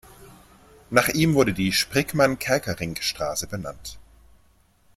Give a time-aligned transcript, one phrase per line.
[0.89, 3.99] Nach ihm wurde die "Sprickmann-Kerkerinck-Straße" benannt.